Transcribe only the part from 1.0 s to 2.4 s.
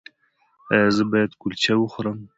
باید کلچه وخورم؟